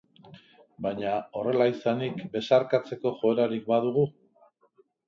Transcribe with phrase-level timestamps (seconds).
[0.85, 4.11] Baina, horrela izanik, besarkatzeko joerarik ba dugu?